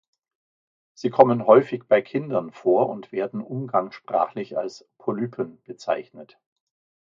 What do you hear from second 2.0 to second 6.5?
Kindern vor und werden umgangssprachlich als „Polypen“ bezeichnet.